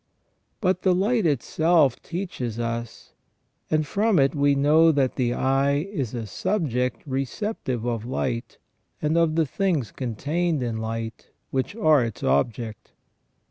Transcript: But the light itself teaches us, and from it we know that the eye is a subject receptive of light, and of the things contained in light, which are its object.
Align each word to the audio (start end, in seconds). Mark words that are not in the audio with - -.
But 0.61 0.81
the 0.81 0.95
light 0.95 1.27
itself 1.27 2.01
teaches 2.01 2.59
us, 2.59 3.13
and 3.69 3.85
from 3.85 4.17
it 4.17 4.33
we 4.33 4.55
know 4.55 4.91
that 4.91 5.13
the 5.15 5.31
eye 5.35 5.85
is 5.91 6.15
a 6.15 6.25
subject 6.25 7.03
receptive 7.05 7.85
of 7.85 8.03
light, 8.07 8.57
and 8.99 9.15
of 9.15 9.35
the 9.35 9.45
things 9.45 9.91
contained 9.91 10.63
in 10.63 10.77
light, 10.77 11.27
which 11.51 11.75
are 11.75 12.03
its 12.03 12.23
object. 12.23 12.93